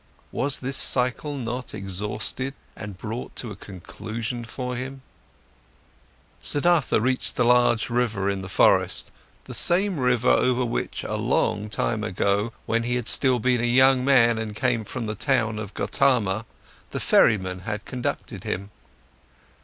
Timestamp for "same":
9.53-9.99